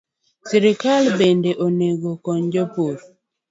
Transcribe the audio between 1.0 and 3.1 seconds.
bende onego okony jopur